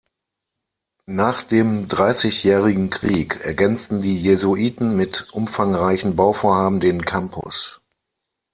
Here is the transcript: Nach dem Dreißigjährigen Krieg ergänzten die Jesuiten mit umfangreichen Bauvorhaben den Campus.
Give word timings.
Nach 1.05 1.43
dem 1.43 1.87
Dreißigjährigen 1.87 2.89
Krieg 2.89 3.39
ergänzten 3.41 4.01
die 4.01 4.17
Jesuiten 4.17 4.97
mit 4.97 5.27
umfangreichen 5.31 6.15
Bauvorhaben 6.15 6.79
den 6.79 7.05
Campus. 7.05 7.79